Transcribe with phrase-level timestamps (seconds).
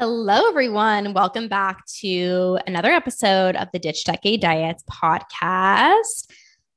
[0.00, 1.12] Hello, everyone.
[1.12, 6.30] Welcome back to another episode of the Ditch Decade Diets podcast.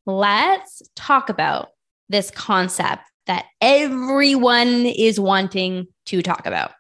[0.08, 1.68] Let's talk about
[2.10, 6.72] this concept that everyone is wanting to talk about.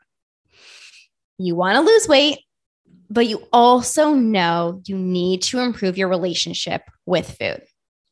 [1.38, 2.40] You want to lose weight,
[3.08, 7.62] but you also know you need to improve your relationship with food.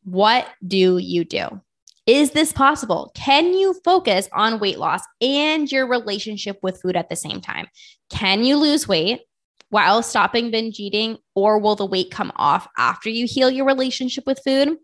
[0.03, 1.61] What do you do?
[2.09, 3.11] Is this possible?
[3.13, 7.67] Can you focus on weight loss and your relationship with food at the same time?
[8.09, 9.21] Can you lose weight
[9.69, 14.23] while stopping binge eating, or will the weight come off after you heal your relationship
[14.25, 14.75] with food?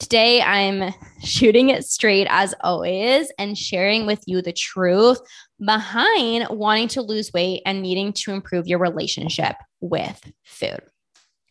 [0.00, 0.92] Today, I'm
[1.24, 5.18] shooting it straight as always and sharing with you the truth
[5.64, 10.82] behind wanting to lose weight and needing to improve your relationship with food.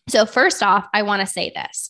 [0.07, 1.89] So, first off, I want to say this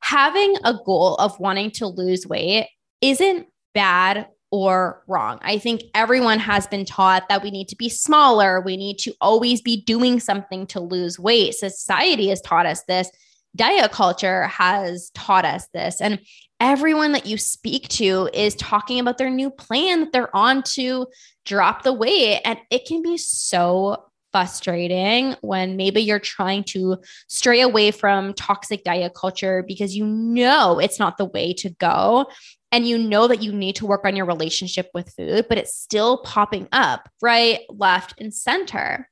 [0.00, 2.68] having a goal of wanting to lose weight
[3.00, 5.38] isn't bad or wrong.
[5.42, 9.14] I think everyone has been taught that we need to be smaller, we need to
[9.20, 11.54] always be doing something to lose weight.
[11.54, 13.10] Society has taught us this.
[13.56, 16.00] Diet culture has taught us this.
[16.00, 16.20] And
[16.60, 21.06] everyone that you speak to is talking about their new plan that they're on to
[21.44, 22.40] drop the weight.
[22.44, 28.84] And it can be so frustrating when maybe you're trying to stray away from toxic
[28.84, 32.26] diet culture because you know it's not the way to go.
[32.70, 35.74] And you know that you need to work on your relationship with food, but it's
[35.74, 39.08] still popping up right, left, and center.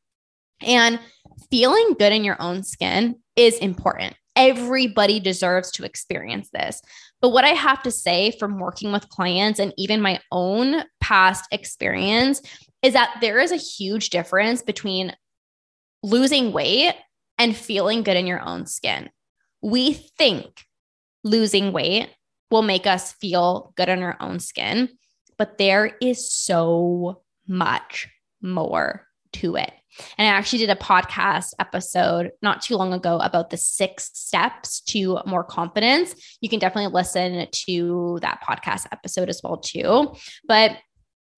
[0.61, 1.01] And
[1.51, 4.15] feeling good in your own skin is important.
[4.35, 6.83] Everybody deserves to experience this.
[7.23, 11.47] But what I have to say from working with clients and even my own past
[11.51, 12.43] experience
[12.87, 15.13] is that there is a huge difference between
[16.05, 16.95] losing weight
[17.37, 19.11] and feeling good in your own skin.
[19.61, 20.65] We think
[21.25, 22.09] losing weight
[22.49, 24.89] will make us feel good in our own skin,
[25.37, 28.07] but there is so much
[28.41, 29.73] more to it.
[30.17, 34.81] And I actually did a podcast episode not too long ago about the six steps
[34.83, 36.15] to more confidence.
[36.41, 40.15] You can definitely listen to that podcast episode as well too.
[40.47, 40.77] But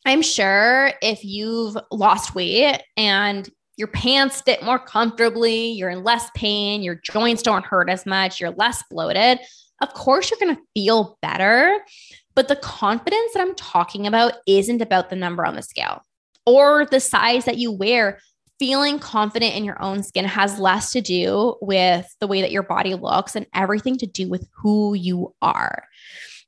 [0.08, 6.30] I'm sure if you've lost weight and your pants fit more comfortably, you're in less
[6.34, 9.38] pain, your joints don't hurt as much, you're less bloated,
[9.82, 11.78] of course you're going to feel better.
[12.34, 16.02] But the confidence that I'm talking about isn't about the number on the scale
[16.46, 18.20] or the size that you wear.
[18.58, 22.64] Feeling confident in your own skin has less to do with the way that your
[22.64, 25.84] body looks and everything to do with who you are.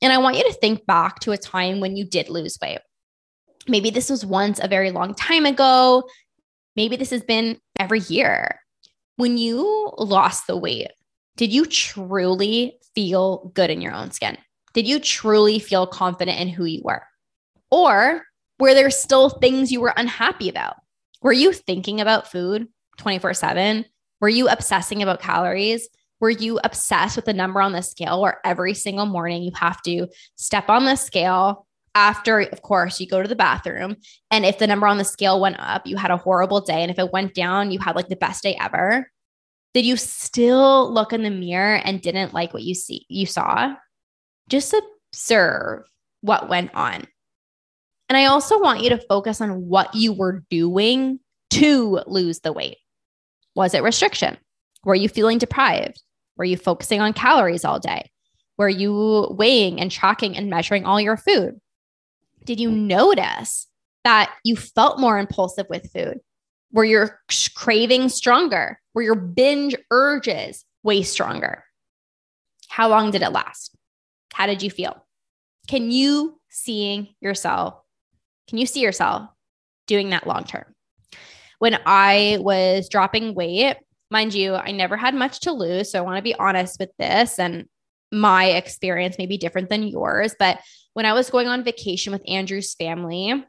[0.03, 2.78] And I want you to think back to a time when you did lose weight.
[3.69, 6.04] Maybe this was once a very long time ago.
[6.76, 8.60] Maybe this has been every year.
[9.16, 10.93] When you lost the weight,
[11.37, 14.38] did you truly feel good in your own skin?
[14.72, 17.03] Did you truly feel confident in who you were?
[17.71, 18.22] Or
[18.59, 20.77] were there still things you were unhappy about?
[21.22, 23.84] Were you thinking about food 24 7?
[24.21, 25.88] Were you obsessing about calories?
[26.21, 29.81] Were you obsessed with the number on the scale where every single morning you have
[29.82, 30.06] to
[30.37, 33.97] step on the scale, after, of course, you go to the bathroom.
[34.31, 36.83] And if the number on the scale went up, you had a horrible day.
[36.83, 39.11] And if it went down, you had like the best day ever.
[39.75, 43.75] Did you still look in the mirror and didn't like what you see you saw?
[44.48, 44.75] Just
[45.13, 45.84] observe
[46.22, 47.07] what went on.
[48.09, 51.21] And I also want you to focus on what you were doing
[51.51, 52.78] to lose the weight.
[53.54, 54.37] Was it restriction?
[54.84, 56.03] Were you feeling deprived?
[56.37, 58.10] Were you focusing on calories all day?
[58.59, 61.60] Were you weighing and tracking and measuring all your food?
[62.51, 63.69] Did you notice
[64.03, 66.19] that you felt more impulsive with food?
[66.73, 67.21] Were your
[67.55, 68.81] cravings stronger?
[68.93, 71.63] Were your binge urges way stronger?
[72.69, 73.77] How long did it last?
[74.35, 75.07] How did you feel?
[75.69, 77.75] Can you seeing yourself?
[78.49, 79.29] Can you see yourself
[79.87, 80.75] doing that long term?
[81.61, 83.77] When I was dropping weight,
[84.11, 85.93] mind you, I never had much to lose.
[85.93, 87.39] So I want to be honest with this.
[87.39, 87.67] And
[88.11, 90.59] my experience may be different than yours, but
[90.95, 93.45] when I was going on vacation with Andrew's family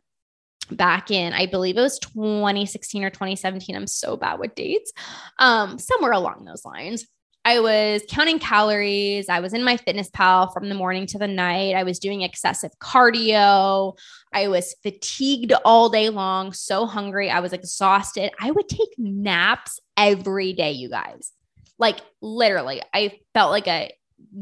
[0.70, 3.76] back in, I believe it was 2016 or 2017.
[3.76, 4.92] I'm so bad with dates.
[5.40, 7.08] Um, somewhere along those lines.
[7.44, 9.28] I was counting calories.
[9.28, 11.74] I was in MyFitnessPal from the morning to the night.
[11.74, 13.98] I was doing excessive cardio.
[14.32, 17.32] I was fatigued all day long, so hungry.
[17.32, 18.32] I was exhausted.
[18.40, 21.32] I would take naps every day, you guys.
[21.80, 23.92] Like literally, I felt like a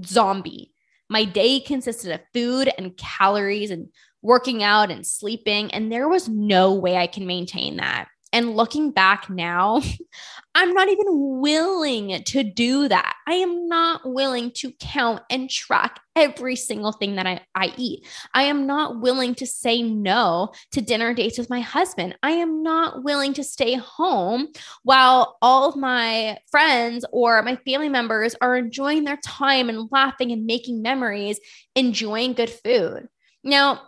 [0.06, 0.74] zombie.
[1.10, 3.90] My day consisted of food and calories and
[4.22, 8.08] working out and sleeping, and there was no way I can maintain that.
[8.32, 9.82] And looking back now,
[10.56, 13.16] I'm not even willing to do that.
[13.28, 18.06] I am not willing to count and track every single thing that I, I eat.
[18.34, 22.18] I am not willing to say no to dinner dates with my husband.
[22.24, 24.48] I am not willing to stay home
[24.84, 30.32] while all of my friends or my family members are enjoying their time and laughing
[30.32, 31.40] and making memories,
[31.76, 33.08] enjoying good food.
[33.44, 33.82] Now,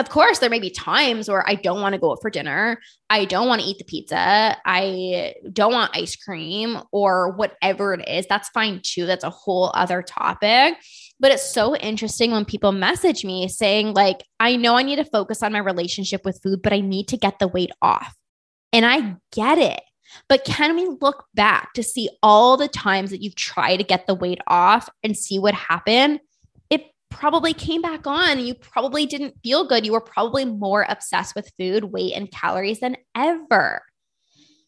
[0.00, 2.80] of course, there may be times where I don't want to go out for dinner.
[3.10, 4.56] I don't want to eat the pizza.
[4.64, 8.26] I don't want ice cream or whatever it is.
[8.26, 9.04] That's fine too.
[9.04, 10.76] That's a whole other topic.
[11.20, 15.04] But it's so interesting when people message me saying, like, I know I need to
[15.04, 18.16] focus on my relationship with food, but I need to get the weight off.
[18.72, 19.82] And I get it.
[20.28, 24.06] But can we look back to see all the times that you've tried to get
[24.06, 26.20] the weight off and see what happened?
[27.10, 28.40] Probably came back on.
[28.40, 29.84] You probably didn't feel good.
[29.84, 33.82] You were probably more obsessed with food, weight, and calories than ever.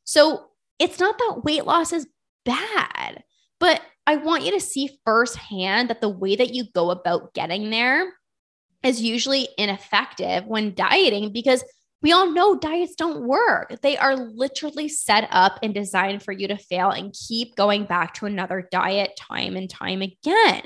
[0.05, 0.47] So
[0.79, 2.07] it's not that weight loss is
[2.45, 3.23] bad,
[3.61, 7.71] but I want you to see firsthand that the way that you go about getting
[7.71, 8.13] there
[8.83, 11.63] is usually ineffective when dieting because
[12.03, 13.81] we all know diets don't work.
[13.81, 18.15] They are literally set up and designed for you to fail and keep going back
[18.15, 20.63] to another diet time and time again.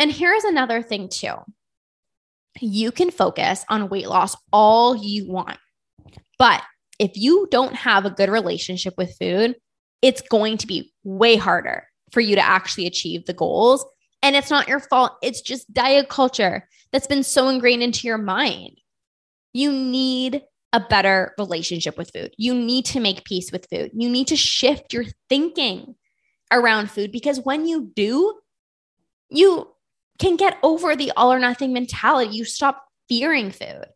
[0.00, 1.34] And here's another thing, too
[2.60, 5.58] you can focus on weight loss all you want.
[6.38, 6.62] But
[6.98, 9.56] if you don't have a good relationship with food,
[10.02, 13.84] it's going to be way harder for you to actually achieve the goals.
[14.22, 15.12] And it's not your fault.
[15.22, 18.78] It's just diet culture that's been so ingrained into your mind.
[19.52, 20.42] You need
[20.72, 22.34] a better relationship with food.
[22.36, 23.90] You need to make peace with food.
[23.94, 25.94] You need to shift your thinking
[26.52, 28.38] around food because when you do,
[29.30, 29.68] you
[30.20, 32.36] can get over the all or nothing mentality.
[32.36, 33.86] You stop fearing food.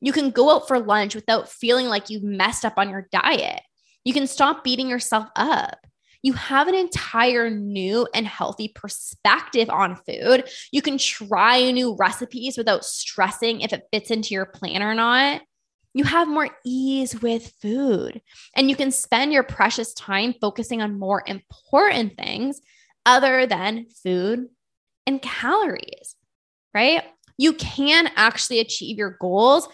[0.00, 3.62] You can go out for lunch without feeling like you've messed up on your diet.
[4.04, 5.78] You can stop beating yourself up.
[6.22, 10.48] You have an entire new and healthy perspective on food.
[10.72, 15.42] You can try new recipes without stressing if it fits into your plan or not.
[15.94, 18.20] You have more ease with food,
[18.54, 22.60] and you can spend your precious time focusing on more important things
[23.06, 24.48] other than food
[25.08, 26.14] and calories,
[26.74, 27.02] right?
[27.38, 29.66] You can actually achieve your goals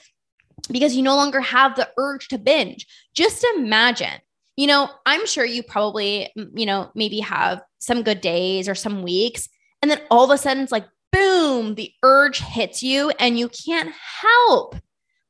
[0.70, 2.86] because you no longer have the urge to binge.
[3.14, 4.20] Just imagine,
[4.56, 9.02] you know, I'm sure you probably, you know, maybe have some good days or some
[9.02, 9.48] weeks.
[9.82, 13.48] And then all of a sudden it's like, boom, the urge hits you and you
[13.48, 14.76] can't help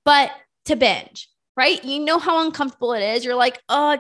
[0.05, 0.31] but
[0.67, 1.83] to binge, right?
[1.83, 3.25] You know how uncomfortable it is.
[3.25, 3.97] You're like, oh,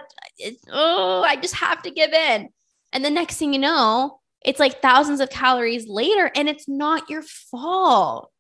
[0.71, 2.51] oh, I just have to give in.
[2.93, 7.11] And the next thing you know, it's like thousands of calories later, and it's not
[7.11, 8.31] your fault.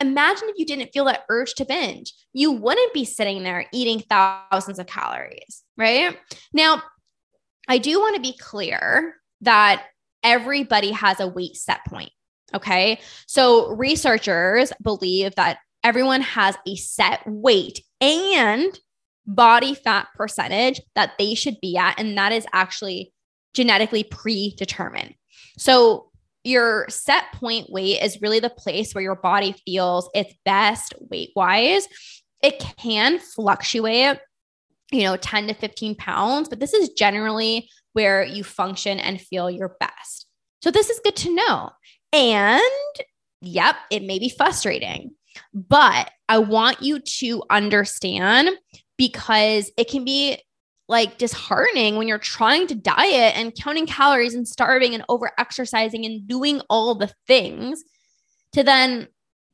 [0.00, 2.14] Imagine if you didn't feel that urge to binge.
[2.32, 6.16] You wouldn't be sitting there eating thousands of calories, right?
[6.54, 6.82] Now,
[7.68, 9.84] I do want to be clear that
[10.22, 12.10] everybody has a weight set point.
[12.54, 13.00] Okay.
[13.26, 18.78] So researchers believe that everyone has a set weight and
[19.26, 21.98] body fat percentage that they should be at.
[21.98, 23.12] And that is actually
[23.54, 25.14] genetically predetermined.
[25.58, 26.10] So
[26.44, 31.30] your set point weight is really the place where your body feels its best weight
[31.36, 31.86] wise.
[32.42, 34.18] It can fluctuate,
[34.90, 39.50] you know, 10 to 15 pounds, but this is generally where you function and feel
[39.50, 40.26] your best.
[40.62, 41.70] So this is good to know.
[42.12, 42.62] And
[43.42, 45.12] yep, it may be frustrating,
[45.52, 48.50] but I want you to understand
[48.96, 50.38] because it can be
[50.90, 56.04] like disheartening when you're trying to diet and counting calories and starving and over exercising
[56.04, 57.84] and doing all the things
[58.52, 59.06] to then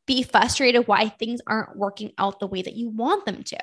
[0.07, 3.59] be frustrated why things aren't working out the way that you want them to.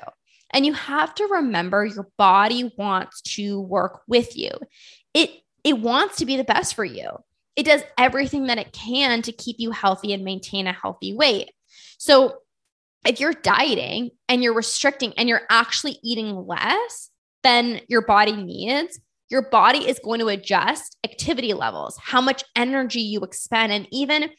[0.52, 4.50] And you have to remember your body wants to work with you.
[5.12, 5.30] It
[5.64, 7.10] it wants to be the best for you.
[7.56, 11.50] It does everything that it can to keep you healthy and maintain a healthy weight.
[11.98, 12.36] So
[13.04, 17.10] if you're dieting and you're restricting and you're actually eating less,
[17.44, 18.98] than your body needs,
[19.30, 24.30] your body is going to adjust activity levels, how much energy you expend, and even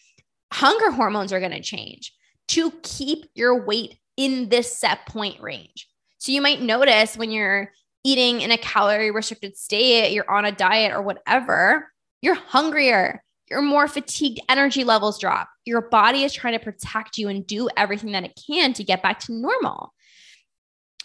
[0.52, 2.14] hunger hormones are going to change
[2.50, 5.88] to keep your weight in this set point range.
[6.18, 7.72] So you might notice when you're
[8.04, 13.62] eating in a calorie restricted state, you're on a diet or whatever, you're hungrier, you're
[13.62, 15.50] more fatigued, energy levels drop.
[15.66, 19.04] Your body is trying to protect you and do everything that it can to get
[19.04, 19.94] back to normal.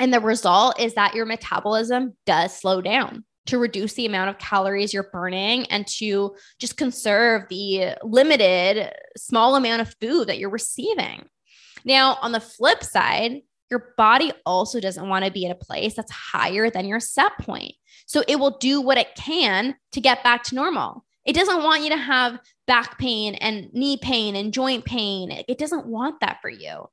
[0.00, 4.38] And the result is that your metabolism does slow down to reduce the amount of
[4.38, 10.50] calories you're burning and to just conserve the limited small amount of food that you're
[10.50, 11.28] receiving.
[11.85, 15.95] Now, on the flip side, your body also doesn't want to be at a place
[15.95, 17.75] that's higher than your set point.
[18.07, 21.04] So it will do what it can to get back to normal.
[21.26, 25.45] It doesn't want you to have back pain and knee pain and joint pain.
[25.47, 26.88] It doesn't want that for you.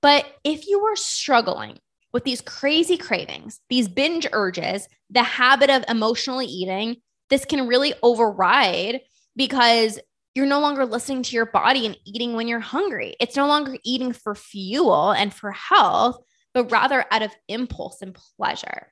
[0.00, 1.78] But if you are struggling
[2.14, 6.96] with these crazy cravings, these binge urges, the habit of emotionally eating,
[7.28, 9.00] this can really override
[9.36, 9.98] because
[10.34, 13.16] you're no longer listening to your body and eating when you're hungry.
[13.20, 16.16] It's no longer eating for fuel and for health,
[16.54, 18.86] but rather out of impulse and pleasure.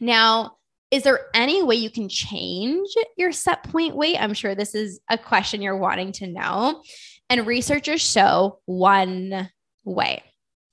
[0.00, 0.56] Now,
[0.90, 4.16] is there any way you can change your set point weight?
[4.18, 6.82] I'm sure this is a question you're wanting to know.
[7.28, 9.50] And researchers show one
[9.84, 10.22] way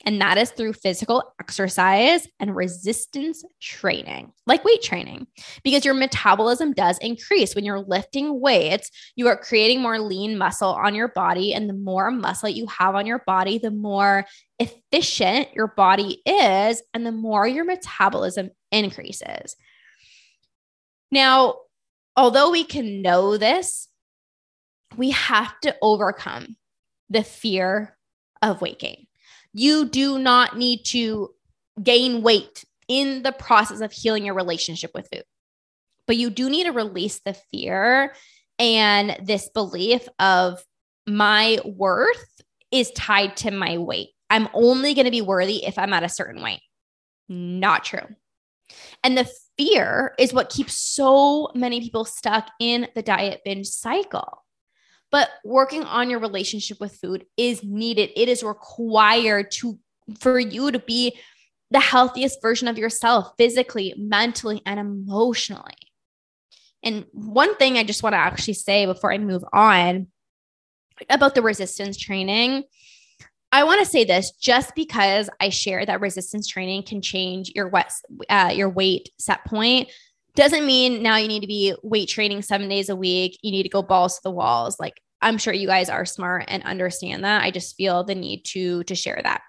[0.06, 5.28] and that is through physical exercise and resistance training, like weight training,
[5.64, 8.90] because your metabolism does increase when you're lifting weights.
[9.16, 11.54] You are creating more lean muscle on your body.
[11.54, 14.26] And the more muscle you have on your body, the more
[14.58, 19.56] efficient your body is, and the more your metabolism increases.
[21.12, 21.56] Now,
[22.16, 23.90] although we can know this,
[24.96, 26.56] we have to overcome
[27.10, 27.98] the fear
[28.42, 29.08] of weight gain.
[29.54, 31.32] You do not need to
[31.82, 35.24] gain weight in the process of healing your relationship with food.
[36.08, 38.14] But you do need to release the fear
[38.58, 40.62] and this belief of
[41.08, 42.42] my worth
[42.72, 44.10] is tied to my weight.
[44.30, 46.62] I'm only going to be worthy if I'm at a certain weight.
[47.30, 48.06] Not true.
[49.04, 54.44] And the fear is what keeps so many people stuck in the diet binge cycle.
[55.12, 58.12] But working on your relationship with food is needed.
[58.16, 59.80] It is required to
[60.20, 61.18] for you to be
[61.72, 65.74] the healthiest version of yourself physically, mentally, and emotionally.
[66.84, 70.08] And one thing I just want to actually say before I move on
[71.10, 72.64] about the resistance training.
[73.52, 77.68] I want to say this just because I share that resistance training can change your
[77.68, 77.92] wet,
[78.30, 79.90] uh, your weight set point
[80.40, 83.38] doesn't mean now you need to be weight training seven days a week.
[83.42, 84.80] You need to go balls to the walls.
[84.80, 87.44] Like I'm sure you guys are smart and understand that.
[87.44, 89.42] I just feel the need to to share that.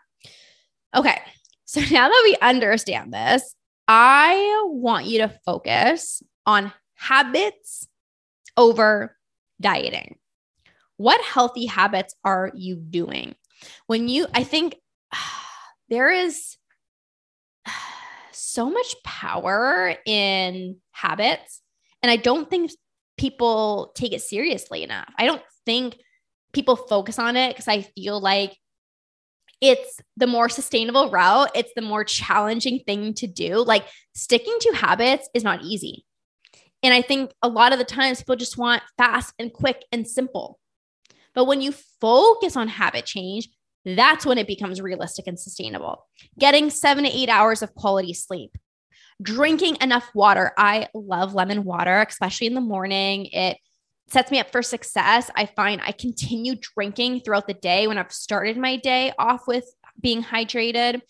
[0.94, 1.18] Okay.
[1.64, 3.54] So now that we understand this,
[3.88, 7.86] I want you to focus on habits
[8.56, 9.16] over
[9.60, 10.16] dieting.
[10.96, 13.34] What healthy habits are you doing?
[13.86, 14.76] When you I think
[15.88, 16.56] there is
[18.52, 21.60] so much power in habits.
[22.02, 22.70] And I don't think
[23.16, 25.12] people take it seriously enough.
[25.18, 25.98] I don't think
[26.52, 28.56] people focus on it because I feel like
[29.60, 33.62] it's the more sustainable route, it's the more challenging thing to do.
[33.62, 36.06] Like sticking to habits is not easy.
[36.82, 40.08] And I think a lot of the times people just want fast and quick and
[40.08, 40.58] simple.
[41.34, 43.48] But when you focus on habit change,
[43.84, 46.06] that's when it becomes realistic and sustainable.
[46.38, 48.56] Getting seven to eight hours of quality sleep,
[49.22, 50.52] drinking enough water.
[50.56, 53.26] I love lemon water, especially in the morning.
[53.26, 53.58] It
[54.08, 55.30] sets me up for success.
[55.34, 59.64] I find I continue drinking throughout the day when I've started my day off with
[60.00, 61.00] being hydrated.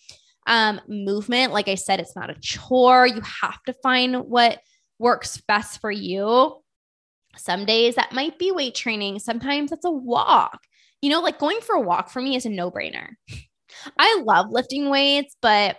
[0.46, 3.06] Um, movement, like I said, it's not a chore.
[3.06, 4.60] You have to find what
[4.98, 6.56] works best for you.
[7.36, 10.60] Some days that might be weight training, sometimes it's a walk.
[11.02, 13.10] You know, like going for a walk for me is a no brainer.
[13.98, 15.76] I love lifting weights, but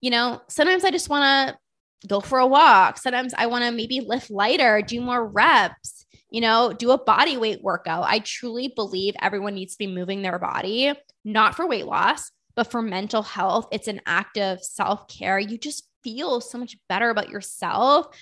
[0.00, 2.98] you know, sometimes I just want to go for a walk.
[2.98, 6.00] Sometimes I want to maybe lift lighter, do more reps
[6.30, 8.04] you know, do a body weight workout.
[8.04, 10.92] I truly believe everyone needs to be moving their body,
[11.24, 13.66] not for weight loss, but for mental health.
[13.72, 15.38] It's an act of self care.
[15.38, 18.16] You just feel so much better about yourself.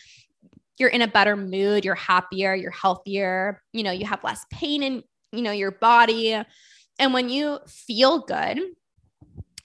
[0.79, 4.83] You're in a better mood, you're happier, you're healthier, you know, you have less pain
[4.83, 6.41] in, you know, your body.
[6.99, 8.61] And when you feel good,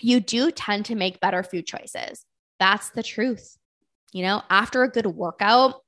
[0.01, 2.25] you do tend to make better food choices.
[2.59, 3.57] That's the truth.
[4.11, 5.81] You know, after a good workout,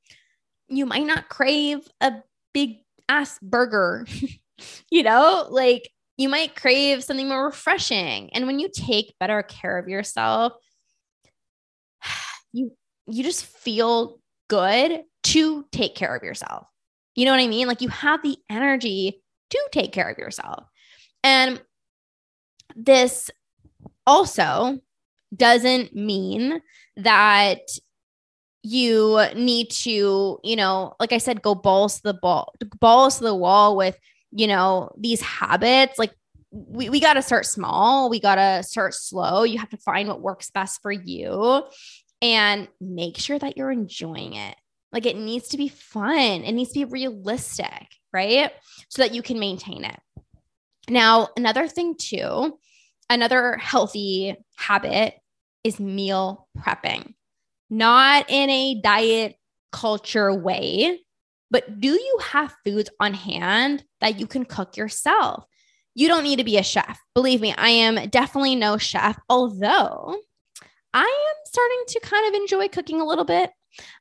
[0.68, 2.14] you might not crave a
[2.54, 2.78] big
[3.08, 4.08] ass burger.
[4.90, 8.34] you know, like you might crave something more refreshing.
[8.34, 10.54] And when you take better care of yourself,
[12.54, 12.72] you
[13.08, 16.68] you just feel good to take care of yourself.
[17.16, 17.68] You know what I mean?
[17.68, 20.66] Like you have the energy to take care of yourself.
[21.24, 21.62] And
[22.76, 23.30] this
[24.06, 24.80] also
[25.36, 26.62] doesn't mean
[26.98, 27.60] that
[28.64, 33.24] you need to, you know, like I said, go balls to the ball, balls to
[33.24, 33.98] the wall with,
[34.32, 36.00] you know, these habits.
[36.00, 36.14] Like
[36.52, 38.10] we, we got to start small.
[38.10, 39.44] We got to start slow.
[39.44, 41.64] You have to find what works best for you
[42.22, 44.56] and make sure that you're enjoying it.
[44.92, 46.44] Like it needs to be fun.
[46.44, 48.52] It needs to be realistic, right?
[48.90, 50.00] So that you can maintain it.
[50.90, 52.58] Now, another thing too,
[53.10, 55.16] another healthy habit
[55.64, 57.14] is meal prepping.
[57.70, 59.36] Not in a diet
[59.72, 61.02] culture way,
[61.52, 65.46] but do you have foods on hand that you can cook yourself?
[65.94, 67.00] You don't need to be a chef.
[67.14, 70.16] Believe me, I am definitely no chef, although
[70.94, 73.50] I am starting to kind of enjoy cooking a little bit.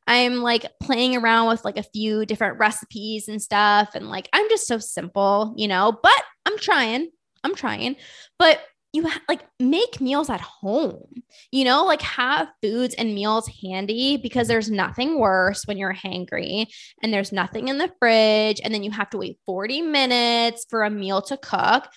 [0.06, 3.94] I'm like playing around with like a few different recipes and stuff.
[3.94, 7.10] And like, I'm just so simple, you know, but I'm trying.
[7.42, 7.96] I'm trying.
[8.38, 8.60] But
[8.94, 14.16] you ha- like make meals at home, you know, like have foods and meals handy
[14.16, 16.66] because there's nothing worse when you're hangry
[17.02, 18.60] and there's nothing in the fridge.
[18.62, 21.88] And then you have to wait 40 minutes for a meal to cook.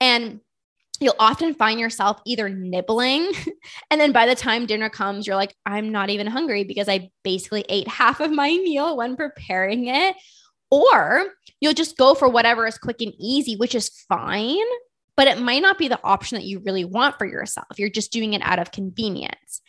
[0.00, 0.40] And
[1.00, 3.32] you'll often find yourself either nibbling
[3.90, 7.10] and then by the time dinner comes you're like i'm not even hungry because i
[7.22, 10.16] basically ate half of my meal when preparing it.
[10.68, 11.28] Or
[11.60, 14.66] you'll just go for whatever is quick and easy which is fine
[15.16, 17.66] but it might not be the option that you really want for yourself.
[17.78, 19.62] You're just doing it out of convenience.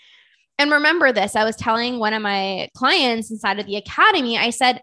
[0.60, 4.50] And remember this i was telling one of my clients inside of the academy i
[4.50, 4.82] said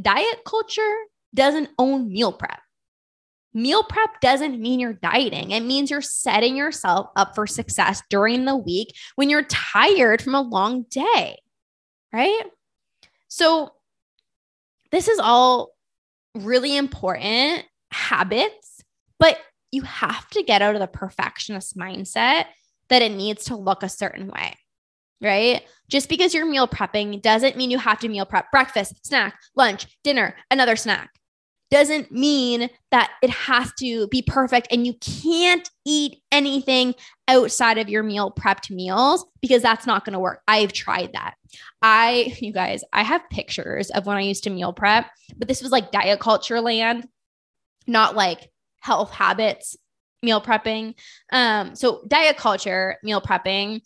[0.00, 0.94] diet culture
[1.34, 2.60] doesn't own meal prep
[3.56, 5.52] Meal prep doesn't mean you're dieting.
[5.52, 10.34] It means you're setting yourself up for success during the week when you're tired from
[10.34, 11.38] a long day,
[12.12, 12.42] right?
[13.28, 13.72] So,
[14.90, 15.70] this is all
[16.34, 18.82] really important habits,
[19.20, 19.38] but
[19.70, 22.46] you have to get out of the perfectionist mindset
[22.88, 24.56] that it needs to look a certain way,
[25.20, 25.62] right?
[25.88, 29.86] Just because you're meal prepping doesn't mean you have to meal prep breakfast, snack, lunch,
[30.02, 31.10] dinner, another snack
[31.74, 36.94] doesn't mean that it has to be perfect and you can't eat anything
[37.26, 40.40] outside of your meal prepped meals because that's not going to work.
[40.46, 41.34] I've tried that.
[41.82, 45.62] I, you guys, I have pictures of when I used to meal prep, but this
[45.62, 47.08] was like diet culture land,
[47.88, 49.76] not like health habits
[50.22, 50.94] meal prepping.
[51.32, 53.80] Um, so diet culture meal prepping.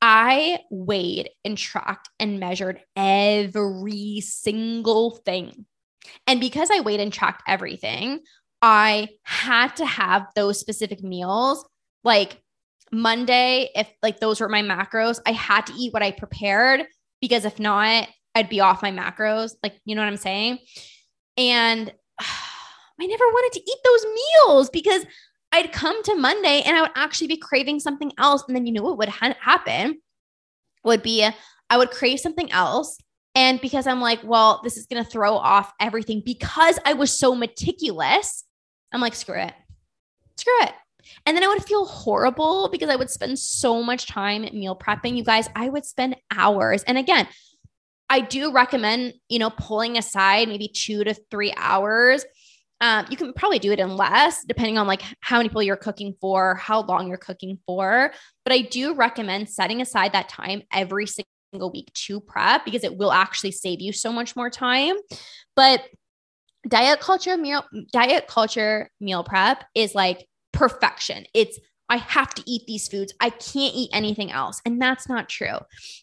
[0.00, 5.66] I weighed and tracked and measured every single thing
[6.26, 8.20] and because I weighed and tracked everything,
[8.60, 11.64] I had to have those specific meals.
[12.04, 12.40] Like
[12.92, 16.86] Monday, if like those were my macros, I had to eat what I prepared
[17.20, 19.52] because if not, I'd be off my macros.
[19.62, 20.58] Like, you know what I'm saying?
[21.36, 25.04] And I never wanted to eat those meals because
[25.50, 28.44] I'd come to Monday and I would actually be craving something else.
[28.46, 30.00] And then you know what would ha- happen
[30.84, 31.28] would be
[31.70, 32.98] I would crave something else.
[33.34, 37.16] And because I'm like, well, this is going to throw off everything because I was
[37.16, 38.44] so meticulous,
[38.92, 39.54] I'm like, screw it.
[40.36, 40.72] Screw it.
[41.26, 45.16] And then I would feel horrible because I would spend so much time meal prepping.
[45.16, 46.82] You guys, I would spend hours.
[46.84, 47.26] And again,
[48.08, 52.24] I do recommend, you know, pulling aside maybe two to three hours.
[52.80, 55.76] Um, you can probably do it in less, depending on like how many people you're
[55.76, 58.12] cooking for, how long you're cooking for.
[58.44, 62.82] But I do recommend setting aside that time every single single week to prep because
[62.82, 64.96] it will actually save you so much more time.
[65.54, 65.82] But
[66.68, 71.26] diet culture meal diet culture meal prep is like perfection.
[71.34, 73.12] It's I have to eat these foods.
[73.20, 74.62] I can't eat anything else.
[74.64, 75.58] And that's not true.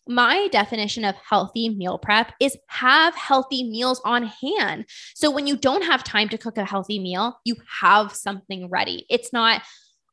[0.08, 4.86] My definition of healthy meal prep is have healthy meals on hand.
[5.16, 9.08] So when you don't have time to cook a healthy meal, you have something ready.
[9.10, 9.64] It's not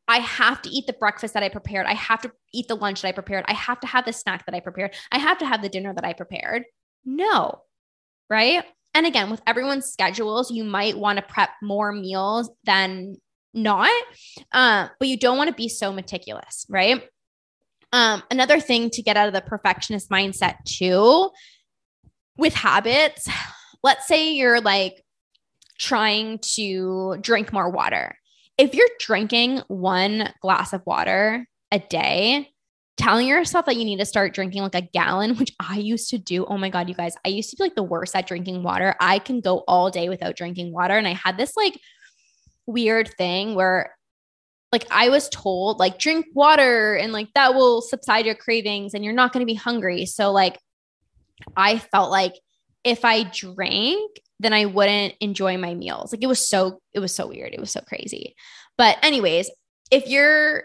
[0.09, 1.87] I have to eat the breakfast that I prepared.
[1.87, 3.45] I have to eat the lunch that I prepared.
[3.49, 4.95] I have to have the snack that I prepared.
[5.11, 6.65] I have to have the dinner that I prepared.
[7.05, 7.63] No,
[8.31, 8.65] right?
[8.95, 13.17] And again, with everyone's schedules, you might want to prep more meals than
[13.53, 13.91] not,
[14.53, 17.03] uh, but you don't want to be so meticulous, right?
[17.93, 21.31] Um, another thing to get out of the perfectionist mindset too
[22.37, 23.29] with habits,
[23.83, 25.03] let's say you're like
[25.79, 28.17] trying to drink more water
[28.59, 32.51] if you're drinking one glass of water a day,
[32.97, 36.19] telling yourself that you need to start drinking like a gallon, which I used to
[36.19, 36.47] do.
[36.47, 38.95] Oh my God, you guys, I used to be like the worst at drinking water.
[39.01, 40.97] I can go all day without drinking water.
[40.97, 41.79] And I had this like
[42.67, 43.97] weird thing where
[44.73, 49.05] like I was told, like, drink water and like that will subside your cravings and
[49.05, 50.07] you're not going to be hungry.
[50.07, 50.59] So, like,
[51.57, 52.35] I felt like
[52.85, 56.13] if I drank, then I wouldn't enjoy my meals.
[56.13, 57.55] Like it was so, it was so weird.
[57.55, 58.35] It was so crazy.
[58.77, 59.51] But anyways,
[59.91, 60.65] if you're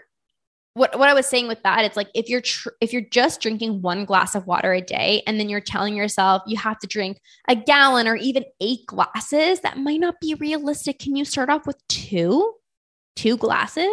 [0.74, 3.40] what what I was saying with that, it's like if you're tr- if you're just
[3.40, 6.86] drinking one glass of water a day and then you're telling yourself you have to
[6.86, 10.98] drink a gallon or even eight glasses, that might not be realistic.
[10.98, 12.54] Can you start off with two,
[13.16, 13.92] two glasses?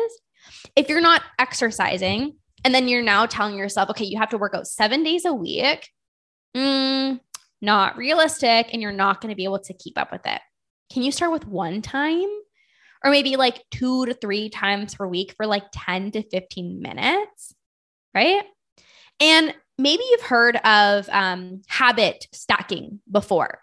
[0.76, 4.54] If you're not exercising and then you're now telling yourself, okay, you have to work
[4.56, 5.89] out seven days a week,
[6.56, 7.20] mm,
[7.62, 10.41] not realistic, and you're not going to be able to keep up with it.
[10.91, 12.30] Can you start with one time?
[13.04, 17.54] or maybe like two to three times per week for like 10 to 15 minutes,
[18.13, 18.43] right?
[19.19, 23.60] And maybe you've heard of um, habit stacking before.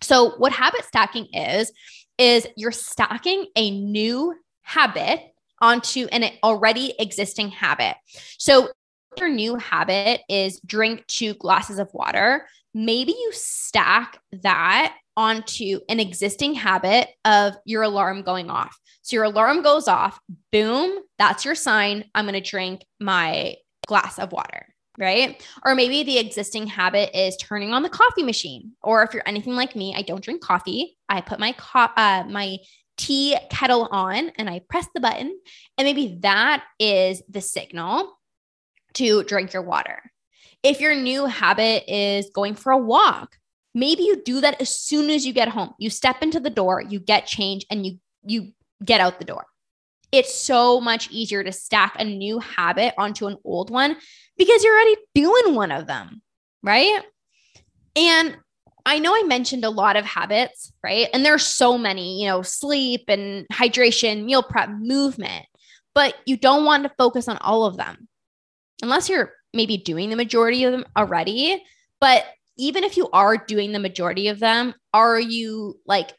[0.00, 1.72] So, what habit stacking is,
[2.18, 5.20] is you're stacking a new habit
[5.60, 7.96] onto an already existing habit.
[8.38, 8.68] So,
[9.16, 12.46] your new habit is drink two glasses of water.
[12.78, 18.78] Maybe you stack that onto an existing habit of your alarm going off.
[19.02, 20.20] So your alarm goes off,
[20.52, 22.04] boom, that's your sign.
[22.14, 23.56] I'm going to drink my
[23.88, 25.44] glass of water, right?
[25.64, 28.74] Or maybe the existing habit is turning on the coffee machine.
[28.80, 30.96] Or if you're anything like me, I don't drink coffee.
[31.08, 32.58] I put my co- uh, my
[32.96, 35.36] tea kettle on and I press the button,
[35.76, 38.16] and maybe that is the signal
[38.94, 40.00] to drink your water.
[40.68, 43.38] If your new habit is going for a walk,
[43.74, 45.72] maybe you do that as soon as you get home.
[45.78, 48.52] You step into the door, you get change and you you
[48.84, 49.46] get out the door.
[50.12, 53.96] It's so much easier to stack a new habit onto an old one
[54.36, 56.20] because you're already doing one of them,
[56.62, 57.00] right?
[57.96, 58.36] And
[58.84, 61.08] I know I mentioned a lot of habits, right?
[61.14, 65.46] And there's so many, you know, sleep and hydration, meal prep, movement,
[65.94, 68.06] but you don't want to focus on all of them
[68.82, 71.60] unless you're maybe doing the majority of them already.
[72.00, 72.24] But
[72.56, 76.12] even if you are doing the majority of them, are you like,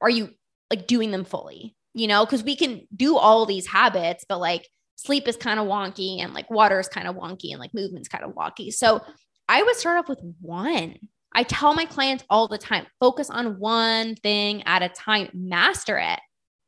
[0.00, 0.30] are you
[0.68, 1.76] like doing them fully?
[1.94, 5.68] You know, because we can do all these habits, but like sleep is kind of
[5.68, 8.72] wonky and like water is kind of wonky and like movement's kind of wonky.
[8.72, 9.00] So
[9.48, 10.96] I would start off with one.
[11.32, 15.96] I tell my clients all the time focus on one thing at a time, master
[15.96, 16.18] it,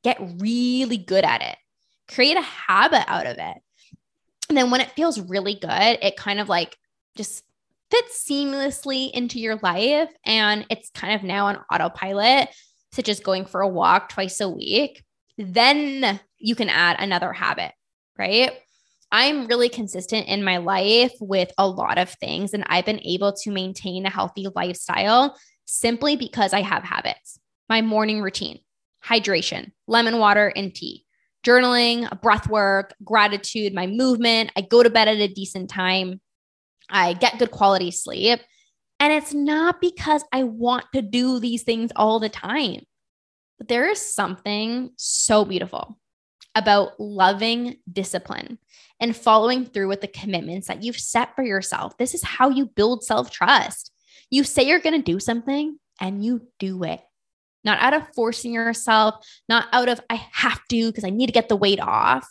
[0.05, 1.57] get really good at it,
[2.09, 3.57] create a habit out of it.
[4.49, 6.77] And then when it feels really good, it kind of like
[7.17, 7.45] just
[7.91, 12.49] fits seamlessly into your life and it's kind of now on autopilot,
[12.93, 15.03] such as going for a walk twice a week,
[15.39, 17.73] then you can add another habit,
[18.19, 18.53] right?
[19.11, 23.33] I'm really consistent in my life with a lot of things, and I've been able
[23.33, 27.39] to maintain a healthy lifestyle simply because I have habits.
[27.69, 28.59] My morning routine,
[29.05, 31.04] hydration, lemon water, and tea,
[31.45, 34.51] journaling, breath work, gratitude, my movement.
[34.57, 36.21] I go to bed at a decent time.
[36.89, 38.41] I get good quality sleep.
[39.01, 42.81] And it's not because I want to do these things all the time,
[43.59, 45.99] but there is something so beautiful
[46.55, 48.59] about loving discipline
[49.01, 51.97] and following through with the commitments that you've set for yourself.
[51.99, 53.91] This is how you build self trust.
[54.31, 57.01] You say you're going to do something and you do it,
[57.65, 59.15] not out of forcing yourself,
[59.49, 62.27] not out of, I have to because I need to get the weight off.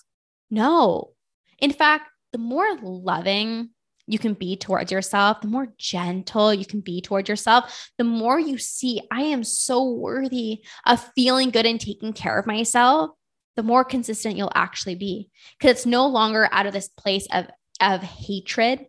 [0.49, 1.11] No.
[1.59, 3.69] In fact, the more loving
[4.05, 8.39] you can be towards yourself, the more gentle you can be towards yourself, the more
[8.39, 13.11] you see, I am so worthy of feeling good and taking care of myself,
[13.55, 15.29] the more consistent you'll actually be.
[15.57, 17.47] Because it's no longer out of this place of,
[17.79, 18.87] of hatred,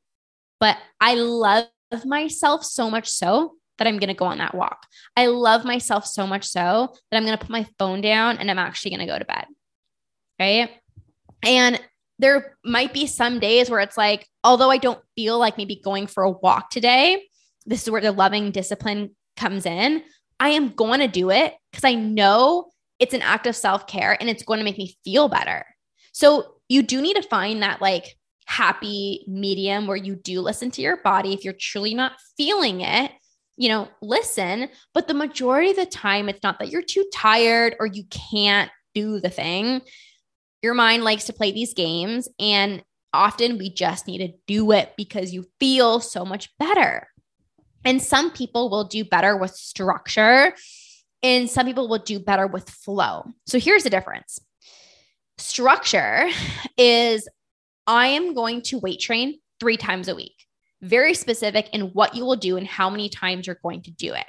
[0.58, 1.68] but I love
[2.04, 4.86] myself so much so that I'm going to go on that walk.
[5.16, 8.50] I love myself so much so that I'm going to put my phone down and
[8.50, 9.46] I'm actually going to go to bed.
[10.38, 10.70] Right.
[11.42, 11.80] And
[12.18, 16.06] there might be some days where it's like, although I don't feel like maybe going
[16.06, 17.24] for a walk today,
[17.66, 20.02] this is where the loving discipline comes in.
[20.38, 24.16] I am going to do it because I know it's an act of self care
[24.18, 25.64] and it's going to make me feel better.
[26.12, 30.82] So you do need to find that like happy medium where you do listen to
[30.82, 31.32] your body.
[31.32, 33.10] If you're truly not feeling it,
[33.56, 34.68] you know, listen.
[34.92, 38.70] But the majority of the time, it's not that you're too tired or you can't
[38.94, 39.80] do the thing.
[40.62, 44.94] Your mind likes to play these games, and often we just need to do it
[44.96, 47.06] because you feel so much better.
[47.84, 50.54] And some people will do better with structure,
[51.22, 53.24] and some people will do better with flow.
[53.46, 54.38] So here's the difference
[55.36, 56.28] structure
[56.78, 57.28] is
[57.86, 60.46] I am going to weight train three times a week,
[60.84, 64.12] very specific in what you will do and how many times you're going to do
[64.14, 64.26] it.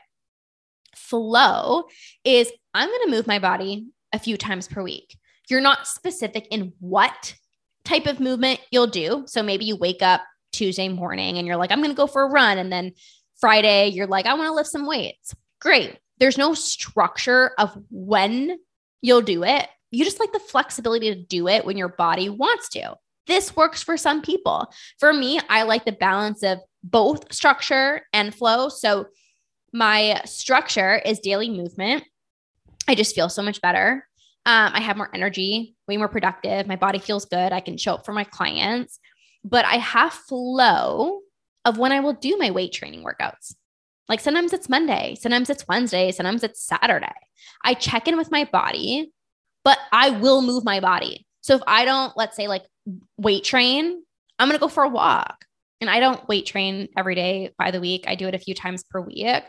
[0.96, 1.84] Flow
[2.24, 5.18] is I'm going to move my body a few times per week.
[5.50, 7.36] You're not specific in what
[7.84, 9.24] type of movement you'll do.
[9.28, 12.24] So maybe you wake up Tuesday morning and you're like, I'm going to go for
[12.24, 12.58] a run.
[12.58, 12.94] And then
[13.40, 15.36] Friday, you're like, I want to lift some weights.
[15.60, 16.00] Great.
[16.18, 18.58] There's no structure of when
[19.02, 19.68] you'll do it.
[19.92, 22.96] You just like the flexibility to do it when your body wants to.
[23.28, 24.68] This works for some people.
[25.00, 28.70] For me, I like the balance of both structure and flow.
[28.70, 29.08] So
[29.74, 32.04] my structure is daily movement.
[32.88, 34.08] I just feel so much better.
[34.46, 36.68] Um, I have more energy, way more productive.
[36.68, 37.52] My body feels good.
[37.52, 39.00] I can show up for my clients,
[39.44, 41.22] but I have flow
[41.66, 43.56] of when I will do my weight training workouts.
[44.08, 47.12] Like sometimes it's Monday, sometimes it's Wednesday, sometimes it's Saturday.
[47.64, 49.12] I check in with my body,
[49.64, 51.26] but I will move my body.
[51.42, 52.66] So if I don't, let's say, like
[53.18, 54.04] weight train,
[54.40, 55.46] I'm going to go for a walk.
[55.82, 58.06] And I don't weight train every day by the week.
[58.08, 59.44] I do it a few times per week.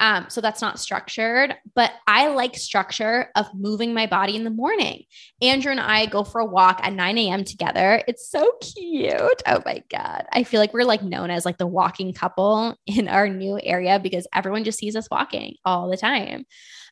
[0.00, 4.50] Um, so that's not structured, but I like structure of moving my body in the
[4.50, 5.04] morning.
[5.42, 7.44] Andrew and I go for a walk at 9 a.m.
[7.44, 8.02] together.
[8.06, 9.42] It's so cute.
[9.46, 10.24] Oh my God.
[10.32, 13.98] I feel like we're like known as like the walking couple in our new area
[13.98, 16.44] because everyone just sees us walking all the time.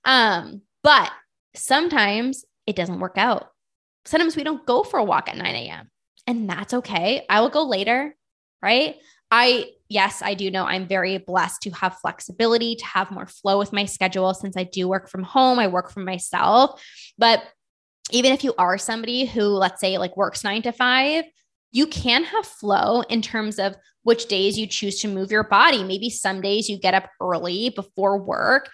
[0.04, 1.10] Um, but
[1.54, 3.50] sometimes it doesn't work out.
[4.06, 5.90] Sometimes we don't go for a walk at 9 a.m.
[6.26, 7.24] And that's okay.
[7.28, 8.16] I will go later,
[8.62, 8.96] right?
[9.30, 13.58] I, yes, I do know I'm very blessed to have flexibility, to have more flow
[13.58, 16.82] with my schedule since I do work from home, I work for myself.
[17.18, 17.42] But
[18.12, 21.24] even if you are somebody who, let's say, like works nine to five,
[21.76, 25.84] you can have flow in terms of which days you choose to move your body.
[25.84, 28.70] Maybe some days you get up early before work,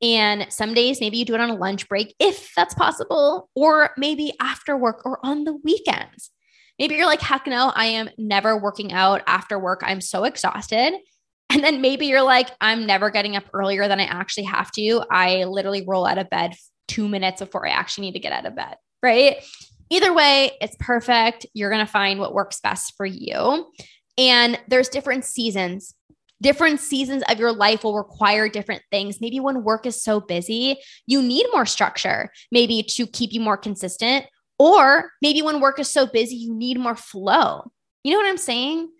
[0.00, 3.90] and some days maybe you do it on a lunch break if that's possible, or
[3.98, 6.30] maybe after work or on the weekends.
[6.78, 9.82] Maybe you're like, heck no, I am never working out after work.
[9.84, 10.94] I'm so exhausted.
[11.48, 15.04] And then maybe you're like, I'm never getting up earlier than I actually have to.
[15.08, 16.54] I literally roll out of bed
[16.88, 18.76] two minutes before I actually need to get out of bed.
[19.00, 19.44] Right.
[19.90, 21.46] Either way, it's perfect.
[21.54, 23.70] You're going to find what works best for you.
[24.18, 25.94] And there's different seasons.
[26.42, 29.20] Different seasons of your life will require different things.
[29.20, 33.56] Maybe when work is so busy, you need more structure, maybe to keep you more
[33.56, 34.26] consistent.
[34.58, 37.70] Or maybe when work is so busy, you need more flow.
[38.04, 38.90] You know what I'm saying?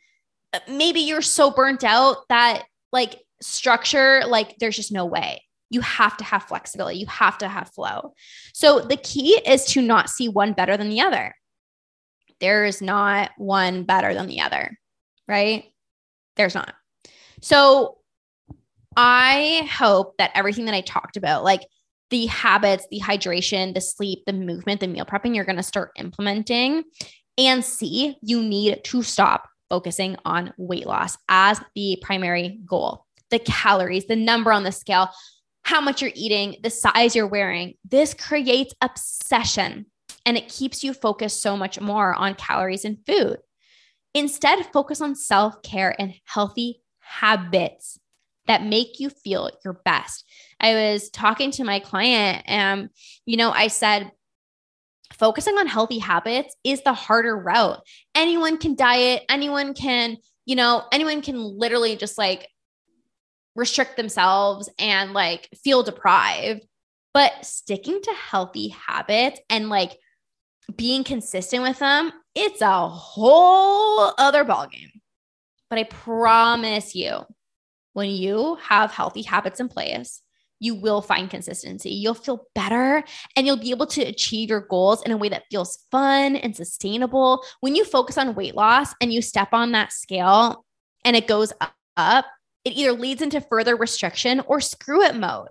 [0.69, 5.43] Maybe you're so burnt out that like structure, like there's just no way.
[5.71, 8.15] You have to have flexibility, you have to have flow.
[8.55, 11.35] So the key is to not see one better than the other.
[12.41, 14.79] There is not one better than the other,
[15.27, 15.65] right?
[16.37, 16.75] There's not.
[17.41, 17.99] So
[18.97, 21.67] I hope that everything that I talked about, like
[22.11, 25.93] the habits, the hydration, the sleep, the movement, the meal prepping you're going to start
[25.97, 26.85] implementing.
[27.39, 33.05] And see you need to stop focusing on weight loss as the primary goal.
[33.31, 35.11] The calories, the number on the scale,
[35.67, 37.75] how much you're eating, the size you're wearing.
[37.85, 39.87] This creates obsession
[40.25, 43.39] and it keeps you focused so much more on calories and food.
[44.15, 47.99] Instead, focus on self care and healthy habits
[48.47, 50.25] that make you feel your best.
[50.61, 52.89] I was talking to my client and,
[53.25, 54.13] you know, I said,
[55.15, 57.81] focusing on healthy habits is the harder route.
[58.15, 62.47] Anyone can diet, anyone can, you know, anyone can literally just like
[63.57, 66.65] restrict themselves and like feel deprived.
[67.13, 69.99] But sticking to healthy habits and like
[70.77, 75.01] being consistent with them, it's a whole other ballgame.
[75.71, 77.25] But I promise you,
[77.95, 80.21] when you have healthy habits in place,
[80.61, 81.91] you will find consistency.
[81.91, 83.03] You'll feel better
[83.35, 86.55] and you'll be able to achieve your goals in a way that feels fun and
[86.55, 87.45] sustainable.
[87.61, 90.65] When you focus on weight loss and you step on that scale
[91.05, 91.53] and it goes
[91.97, 92.27] up,
[92.67, 95.49] it either leads into further restriction or screw it mode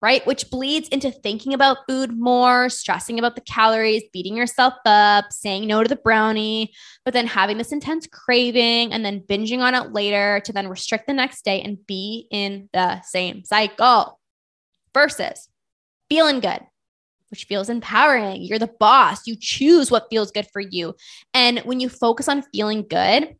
[0.00, 0.24] right?
[0.26, 5.66] Which bleeds into thinking about food more, stressing about the calories, beating yourself up, saying
[5.66, 6.72] no to the brownie,
[7.04, 11.06] but then having this intense craving and then binging on it later to then restrict
[11.06, 14.20] the next day and be in the same cycle
[14.94, 15.48] versus
[16.08, 16.60] feeling good.
[17.30, 18.42] Which feels empowering.
[18.42, 19.26] You're the boss.
[19.26, 20.94] You choose what feels good for you.
[21.34, 23.36] And when you focus on feeling good,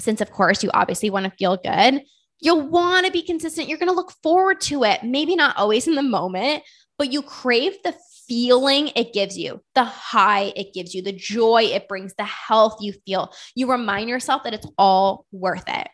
[0.00, 2.02] since of course you obviously want to feel good,
[2.40, 3.68] You'll want to be consistent.
[3.68, 5.02] You're going to look forward to it.
[5.02, 6.62] Maybe not always in the moment,
[6.98, 7.94] but you crave the
[8.26, 12.76] feeling it gives you, the high it gives you, the joy it brings, the health
[12.80, 13.32] you feel.
[13.54, 15.88] You remind yourself that it's all worth it.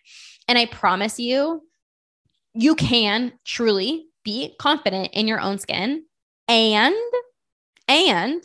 [0.47, 1.63] And I promise you,
[2.55, 6.05] you can truly be confident in your own skin
[6.49, 6.95] and
[7.89, 8.43] and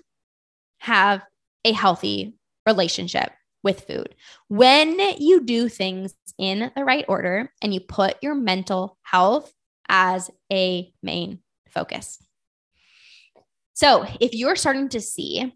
[0.79, 1.21] have
[1.65, 2.35] a healthy
[2.65, 3.31] relationship
[3.63, 4.15] with food.
[4.47, 9.53] When you do things in the right order and you put your mental health
[9.89, 12.17] as a main focus.
[13.73, 15.53] So, if you're starting to see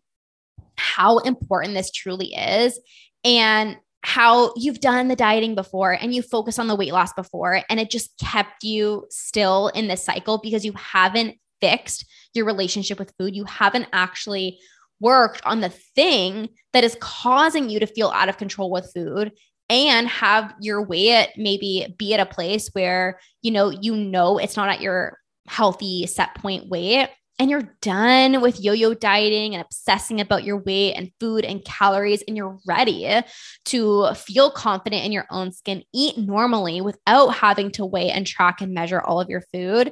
[0.78, 2.80] how important this truly is
[3.24, 7.62] and how you've done the dieting before and you focus on the weight loss before
[7.70, 13.00] and it just kept you still in this cycle because you haven't fixed your relationship
[13.00, 13.36] with food.
[13.36, 14.60] You haven't actually
[15.00, 19.32] worked on the thing that is causing you to feel out of control with food
[19.70, 24.56] and have your weight maybe be at a place where you know you know it's
[24.56, 29.64] not at your healthy set point weight and you're done with yo yo dieting and
[29.64, 33.22] obsessing about your weight and food and calories, and you're ready
[33.66, 38.62] to feel confident in your own skin, eat normally without having to weigh and track
[38.62, 39.92] and measure all of your food,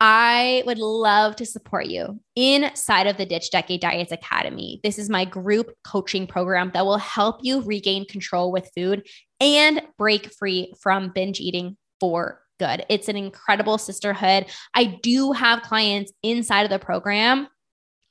[0.00, 4.80] I would love to support you inside of the Ditch Decade Diets Academy.
[4.82, 9.06] This is my group coaching program that will help you regain control with food
[9.40, 12.84] and break free from binge eating for good.
[12.90, 14.46] It's an incredible sisterhood.
[14.74, 17.48] I do have clients inside of the program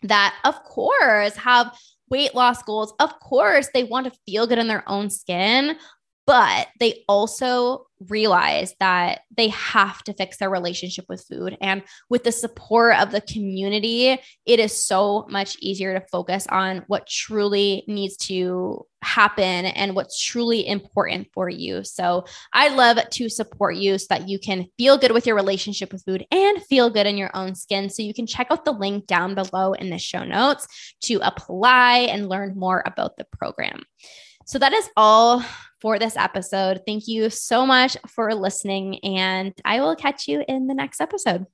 [0.04, 1.78] that, of course, have
[2.10, 2.93] weight loss goals.
[3.00, 5.78] Of course, they want to feel good in their own skin,
[6.26, 11.58] but they also realize that they have to fix their relationship with food.
[11.62, 16.84] And with the support of the community, it is so much easier to focus on
[16.88, 21.84] what truly needs to happen and what's truly important for you.
[21.84, 25.93] So I love to support you so that you can feel good with your relationship
[25.93, 27.89] with food and feel good in your own skin.
[27.89, 30.67] So you can check out the link down below in the show notes
[31.03, 33.84] to apply and learn more about the program.
[34.47, 35.43] So that is all
[35.86, 36.82] for this episode.
[36.88, 41.45] Thank you so much for listening, and I will catch you in the next episode.